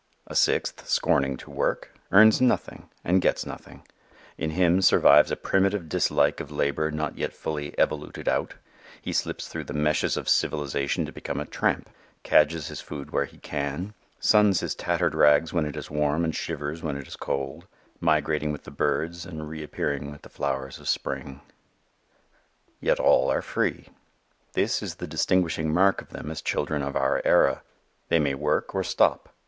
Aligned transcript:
A 0.25 0.33
sixth, 0.33 0.89
scorning 0.89 1.37
to 1.37 1.51
work, 1.51 1.93
earns 2.11 2.41
nothing 2.41 2.89
and 3.03 3.21
gets 3.21 3.45
nothing; 3.45 3.87
in 4.35 4.49
him 4.49 4.81
survives 4.81 5.29
a 5.29 5.35
primitive 5.35 5.87
dislike 5.87 6.39
of 6.39 6.49
labor 6.49 6.89
not 6.89 7.19
yet 7.19 7.33
fully 7.33 7.67
"evoluted 7.77 8.27
out;" 8.27 8.55
he 8.99 9.13
slips 9.13 9.47
through 9.47 9.65
the 9.65 9.75
meshes 9.75 10.17
of 10.17 10.27
civilization 10.27 11.05
to 11.05 11.11
become 11.11 11.39
a 11.39 11.45
"tramp," 11.45 11.87
cadges 12.23 12.65
his 12.69 12.81
food 12.81 13.11
where 13.11 13.25
he 13.25 13.37
can, 13.37 13.93
suns 14.19 14.61
his 14.61 14.73
tattered 14.73 15.13
rags 15.13 15.53
when 15.53 15.67
it 15.67 15.77
is 15.77 15.91
warm 15.91 16.23
and 16.25 16.35
shivers 16.35 16.81
when 16.81 16.97
it 16.97 17.07
is 17.07 17.15
cold, 17.15 17.67
migrating 17.99 18.51
with 18.51 18.63
the 18.63 18.71
birds 18.71 19.23
and 19.23 19.47
reappearing 19.49 20.09
with 20.09 20.23
the 20.23 20.29
flowers 20.29 20.79
of 20.79 20.89
spring. 20.89 21.41
Yet 22.79 22.99
all 22.99 23.29
are 23.31 23.43
free. 23.43 23.89
This 24.53 24.81
is 24.81 24.95
the 24.95 25.05
distinguishing 25.05 25.71
mark 25.71 26.01
of 26.01 26.09
them 26.09 26.31
as 26.31 26.41
children 26.41 26.81
of 26.81 26.95
our 26.95 27.21
era. 27.23 27.61
They 28.09 28.17
may 28.17 28.33
work 28.33 28.73
or 28.73 28.83
stop. 28.83 29.29